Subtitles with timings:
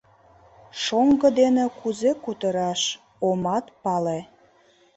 [0.83, 2.81] Шоҥго дене кузе кутыраш—
[3.27, 4.19] омат пале.